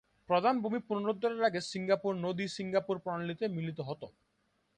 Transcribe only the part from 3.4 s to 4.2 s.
মিলিত হতো।